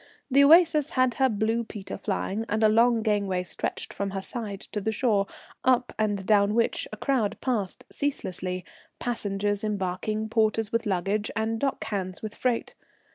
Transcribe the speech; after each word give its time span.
The 0.31 0.43
Oasis 0.45 0.89
had 0.93 1.13
her 1.21 1.29
blue 1.29 1.63
peter 1.63 1.95
flying, 1.95 2.43
and 2.49 2.63
a 2.63 2.67
long 2.69 3.03
gangway 3.03 3.43
stretched 3.43 3.93
from 3.93 4.09
her 4.17 4.21
side 4.23 4.61
to 4.71 4.81
the 4.81 4.91
shore, 4.91 5.27
up 5.63 5.93
and 5.99 6.25
down 6.25 6.55
which 6.55 6.87
a 6.91 6.97
crowd 6.97 7.37
passed 7.39 7.85
ceaselessly, 7.91 8.65
passengers 8.97 9.63
embarking, 9.63 10.27
porters 10.27 10.71
with 10.71 10.87
luggage, 10.87 11.29
and 11.35 11.59
dock 11.59 11.83
hands 11.83 12.23
with 12.23 12.33
freight. 12.33 12.73